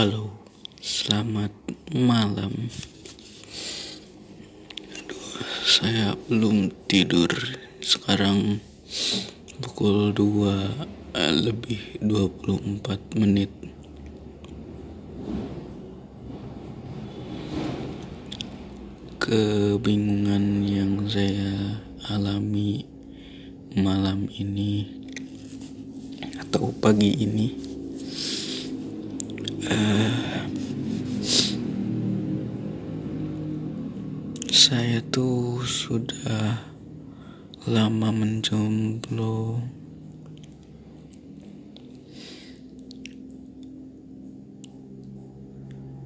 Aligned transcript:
Halo, 0.00 0.32
selamat 0.80 1.52
malam. 1.92 2.72
Aduh, 4.96 5.28
saya 5.60 6.16
belum 6.24 6.72
tidur. 6.88 7.28
Sekarang 7.84 8.64
pukul 9.60 10.16
2 10.16 10.56
eh, 11.20 11.34
lebih 11.44 12.00
24 12.00 13.12
menit. 13.20 13.52
Kebingungan 19.20 20.64
yang 20.64 21.04
saya 21.12 21.76
alami 22.08 22.88
malam 23.76 24.32
ini 24.32 24.88
atau 26.40 26.72
pagi 26.80 27.20
ini 27.20 27.69
saya 34.70 35.02
tuh 35.10 35.58
sudah 35.66 36.62
lama 37.66 38.14
menjomblo. 38.14 39.58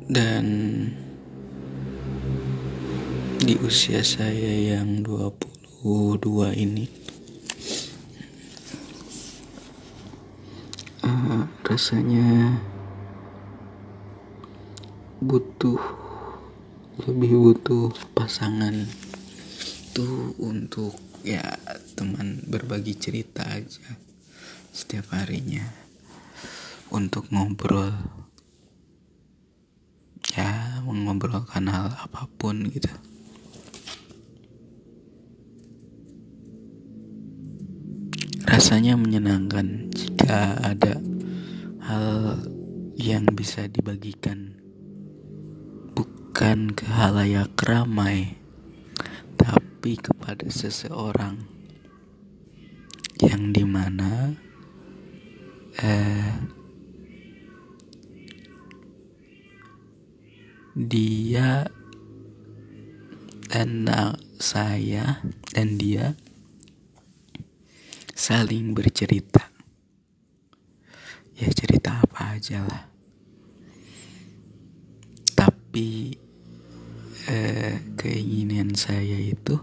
Dan 0.08 0.46
di 3.44 3.56
usia 3.60 4.00
saya 4.00 4.77
yang 4.77 5.05
22 5.05 6.56
ini 6.56 6.88
uh, 11.05 11.44
rasanya 11.69 12.56
butuh 15.24 15.80
lebih 17.08 17.33
butuh 17.41 17.89
pasangan 18.12 18.84
tuh 19.97 20.36
untuk 20.36 20.92
ya 21.25 21.41
teman 21.97 22.44
berbagi 22.44 22.92
cerita 22.92 23.41
aja 23.48 23.97
setiap 24.69 25.17
harinya 25.17 25.64
untuk 26.92 27.25
ngobrol. 27.33 27.97
Ya 30.36 30.83
mengobrolkan 30.84 31.72
hal 31.72 31.95
apa 31.95 32.28
pun 32.36 32.69
gitu. 32.69 32.91
Rasanya 38.45 39.00
menyenangkan 39.00 39.89
jika 39.95 40.58
ada 40.61 41.00
hal 41.80 42.45
yang 42.98 43.30
bisa 43.33 43.67
dibagikan 43.70 44.64
bukan 46.45 46.77
ke 46.77 46.84
halayak 46.84 47.56
ramai, 47.64 48.37
tapi 49.41 49.97
kepada 49.97 50.45
seseorang 50.45 51.41
yang 53.17 53.48
di 53.48 53.64
mana 53.64 54.36
eh, 55.81 56.36
dia 60.77 61.64
dan 63.48 63.89
saya 64.36 65.25
dan 65.48 65.81
dia 65.81 66.12
saling 68.12 68.77
bercerita. 68.77 69.48
Ya 71.41 71.48
cerita 71.56 72.05
apa 72.05 72.36
aja 72.36 72.61
lah. 72.69 72.84
Tapi 75.33 76.23
eh, 77.28 77.80
keinginan 77.97 78.77
saya 78.77 79.17
itu 79.17 79.61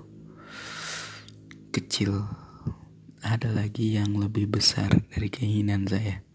kecil. 1.70 2.26
Ada 3.22 3.54
lagi 3.54 3.94
yang 4.02 4.18
lebih 4.18 4.50
besar 4.50 4.90
dari 5.14 5.30
keinginan 5.30 5.86
saya 5.86 6.26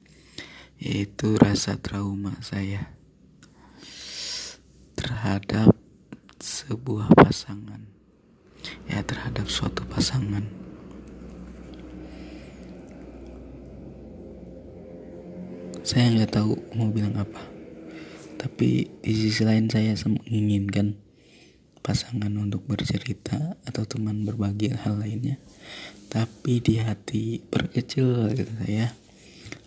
yaitu 0.76 1.34
rasa 1.40 1.80
trauma 1.80 2.36
saya 2.44 2.94
terhadap 4.94 5.74
sebuah 6.38 7.10
pasangan. 7.18 7.82
Ya 8.86 9.02
terhadap 9.02 9.50
suatu 9.50 9.82
pasangan. 9.86 10.46
Saya 15.82 16.10
nggak 16.14 16.34
tahu 16.34 16.54
mau 16.74 16.90
bilang 16.90 17.14
apa 17.18 17.56
tapi 18.36 18.86
di 19.02 19.12
sisi 19.16 19.42
lain 19.42 19.66
saya 19.66 19.96
menginginkan 20.06 21.05
pasangan 21.86 22.34
untuk 22.34 22.66
bercerita 22.66 23.54
atau 23.62 23.86
teman 23.86 24.26
berbagi 24.26 24.74
hal 24.74 24.98
lainnya. 24.98 25.38
Tapi 26.10 26.58
di 26.58 26.82
hati 26.82 27.38
berkecil 27.46 28.34
gitu 28.34 28.50
saya 28.66 28.90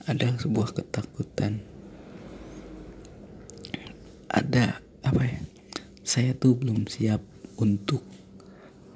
ada 0.04 0.36
sebuah 0.36 0.76
ketakutan. 0.76 1.64
Ada 4.28 4.84
apa 5.08 5.24
ya 5.24 5.40
saya 6.04 6.36
tuh 6.36 6.60
belum 6.60 6.92
siap 6.92 7.24
untuk 7.56 8.04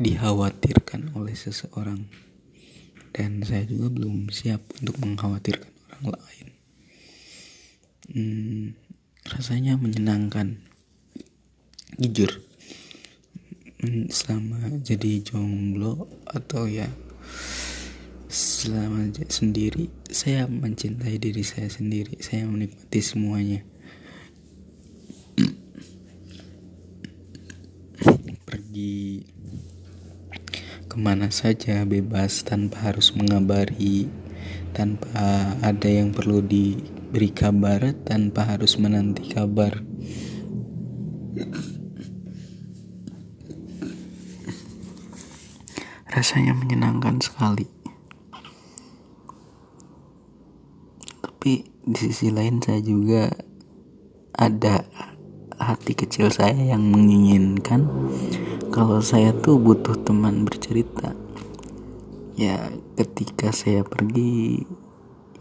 dikhawatirkan 0.04 1.16
oleh 1.16 1.32
seseorang. 1.32 2.04
Dan 3.16 3.40
saya 3.48 3.64
juga 3.64 3.88
belum 3.88 4.36
siap 4.36 4.60
untuk 4.84 5.00
mengkhawatirkan 5.00 5.72
orang 6.04 6.20
lain. 6.28 6.48
Hmm, 8.12 8.66
rasanya 9.32 9.80
menyenangkan. 9.80 10.60
Jujur 12.02 12.53
selama 14.08 14.80
jadi 14.80 15.20
jomblo 15.20 16.08
atau 16.24 16.72
ya 16.72 16.88
selama 18.32 19.12
sendiri 19.28 19.92
saya 20.08 20.48
mencintai 20.48 21.20
diri 21.20 21.44
saya 21.44 21.68
sendiri 21.68 22.16
saya 22.24 22.48
menikmati 22.48 23.04
semuanya. 23.04 23.68
Pergi 28.48 29.28
ke 30.88 30.96
mana 30.96 31.28
saja 31.28 31.84
bebas 31.84 32.48
tanpa 32.48 32.88
harus 32.88 33.12
mengabari 33.12 34.08
tanpa 34.72 35.60
ada 35.60 35.92
yang 35.92 36.16
perlu 36.16 36.40
diberi 36.40 37.36
kabar 37.36 37.92
tanpa 38.08 38.56
harus 38.56 38.80
menanti 38.80 39.28
kabar 39.28 39.84
rasanya 46.14 46.54
menyenangkan 46.54 47.18
sekali. 47.18 47.66
Tapi 51.26 51.66
di 51.66 51.98
sisi 51.98 52.30
lain 52.30 52.62
saya 52.62 52.78
juga 52.86 53.34
ada 54.38 54.86
hati 55.58 55.98
kecil 55.98 56.30
saya 56.30 56.78
yang 56.78 56.86
menginginkan 56.86 57.90
kalau 58.70 59.02
saya 59.02 59.34
tuh 59.34 59.58
butuh 59.58 59.98
teman 60.06 60.46
bercerita. 60.46 61.18
Ya 62.38 62.70
ketika 62.94 63.50
saya 63.50 63.82
pergi 63.82 64.62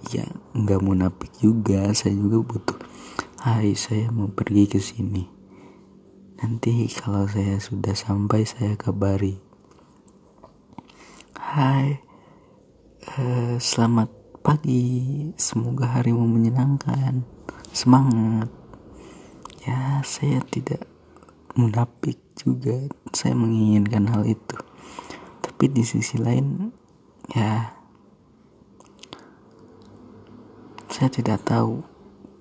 ya 0.09 0.25
nggak 0.57 0.81
munafik 0.81 1.37
juga. 1.37 1.93
Saya 1.93 2.17
juga 2.17 2.41
butuh 2.41 2.81
Hai 3.43 3.75
saya 3.75 4.07
mau 4.15 4.31
pergi 4.31 4.71
ke 4.71 4.79
sini. 4.79 5.27
Nanti 6.39 6.87
kalau 6.95 7.27
saya 7.27 7.59
sudah 7.59 7.91
sampai 7.91 8.47
saya 8.47 8.79
kabari 8.79 9.52
Hai, 11.53 12.01
uh, 13.21 13.61
selamat 13.61 14.09
pagi. 14.41 15.29
Semoga 15.37 16.01
harimu 16.01 16.25
menyenangkan. 16.25 17.29
Semangat. 17.77 18.49
Ya, 19.61 20.01
saya 20.01 20.41
tidak 20.49 20.89
munafik 21.53 22.17
juga. 22.41 22.89
Saya 23.13 23.37
menginginkan 23.37 24.09
hal 24.09 24.25
itu. 24.25 24.57
Tapi 25.45 25.69
di 25.69 25.85
sisi 25.85 26.17
lain, 26.17 26.73
ya, 27.37 27.77
saya 30.89 31.13
tidak 31.13 31.45
tahu 31.45 31.85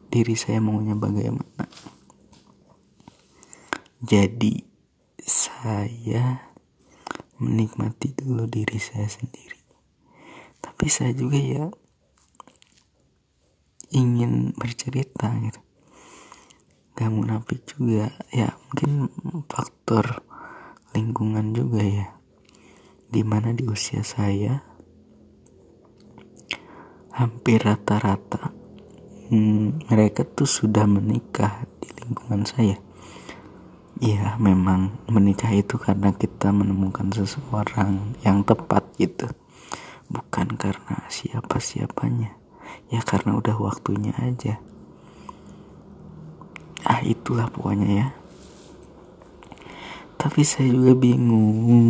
diri 0.07 0.39
saya 0.39 0.63
maunya 0.63 0.95
bagaimana. 0.95 1.67
Jadi, 3.99 4.55
saya 5.19 6.50
menikmati 7.41 8.13
dulu 8.13 8.45
diri 8.45 8.77
saya 8.77 9.09
sendiri. 9.09 9.57
Tapi 10.61 10.85
saya 10.85 11.11
juga 11.17 11.41
ya 11.41 11.65
ingin 13.91 14.53
bercerita 14.53 15.33
gitu. 15.41 15.61
Gak 16.93 17.09
munafik 17.09 17.65
juga. 17.65 18.13
Ya 18.29 18.53
mungkin 18.69 19.09
faktor 19.49 20.21
lingkungan 20.93 21.57
juga 21.57 21.81
ya. 21.81 22.07
Di 23.09 23.25
mana 23.25 23.51
di 23.57 23.65
usia 23.65 24.05
saya 24.05 24.61
hampir 27.11 27.59
rata-rata 27.59 28.55
hmm, 29.31 29.91
mereka 29.91 30.23
tuh 30.23 30.47
sudah 30.47 30.87
menikah 30.87 31.67
di 31.83 31.91
lingkungan 31.99 32.47
saya 32.47 32.79
ya 34.01 34.33
memang 34.41 34.97
menikah 35.05 35.53
itu 35.53 35.77
karena 35.77 36.09
kita 36.09 36.49
menemukan 36.49 37.13
seseorang 37.13 38.17
yang 38.25 38.41
tepat 38.41 38.81
gitu. 38.97 39.29
Bukan 40.09 40.57
karena 40.57 41.05
siapa 41.07 41.61
siapanya 41.61 42.33
ya 42.89 43.05
karena 43.05 43.37
udah 43.37 43.53
waktunya 43.61 44.17
aja. 44.17 44.57
Ah 46.81 47.05
itulah 47.05 47.45
pokoknya 47.53 47.89
ya. 47.93 48.07
Tapi 50.17 50.41
saya 50.41 50.73
juga 50.73 50.97
bingung. 50.97 51.85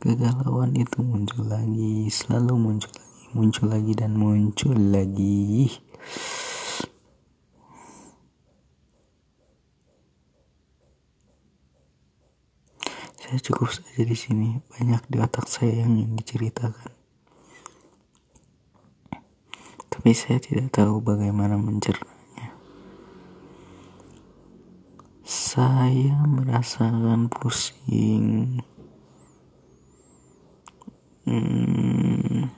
Kegalauan 0.00 0.76
itu 0.76 1.00
muncul 1.00 1.48
lagi 1.48 2.08
selalu 2.08 2.52
muncul 2.56 2.92
lagi 2.92 3.08
muncul 3.30 3.70
lagi 3.70 3.94
dan 3.94 4.18
muncul 4.18 4.74
lagi 4.74 5.70
saya 13.30 13.46
cukup 13.46 13.70
saja 13.70 14.02
di 14.02 14.16
sini. 14.18 14.58
Banyak 14.58 15.06
di 15.06 15.22
otak 15.22 15.46
saya 15.46 15.86
yang 15.86 15.94
ingin 15.94 16.18
diceritakan. 16.18 16.90
Tapi 19.86 20.10
saya 20.18 20.42
tidak 20.42 20.74
tahu 20.74 20.98
bagaimana 20.98 21.54
mencernanya. 21.54 22.50
Saya 25.22 26.18
merasakan 26.26 27.30
pusing. 27.30 28.58
Hmm, 31.22 32.50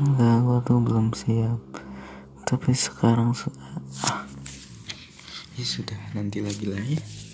enggak 0.00 0.34
aku 0.40 0.54
tuh 0.64 0.80
belum 0.80 1.12
siap. 1.12 1.60
Tapi 2.48 2.72
sekarang 2.72 3.36
ah, 4.08 4.24
ya 5.60 5.64
sudah 5.68 6.00
nanti 6.16 6.40
lagi 6.40 6.64
lah 6.64 6.80
ya 6.80 7.25